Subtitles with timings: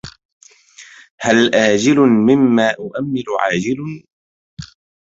[1.19, 4.03] هل آجل مما أؤمل عاجل